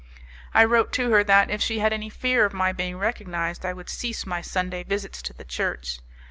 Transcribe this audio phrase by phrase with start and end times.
[0.51, 3.73] I wrote to her that, if she had any fear of my being recognized I
[3.73, 5.99] would cease my Sunday visits to the church.